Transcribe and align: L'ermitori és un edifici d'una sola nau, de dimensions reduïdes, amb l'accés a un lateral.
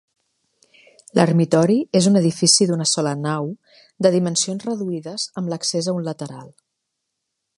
L'ermitori 1.19 1.75
és 1.99 2.07
un 2.11 2.17
edifici 2.21 2.67
d'una 2.71 2.87
sola 2.93 3.13
nau, 3.27 3.51
de 4.05 4.13
dimensions 4.17 4.67
reduïdes, 4.69 5.29
amb 5.43 5.55
l'accés 5.55 5.91
a 5.93 5.97
un 6.01 6.09
lateral. 6.11 6.49